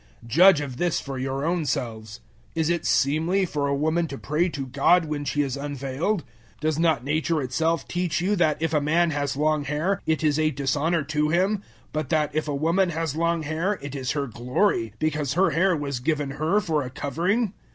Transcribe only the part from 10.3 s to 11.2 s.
a dishonor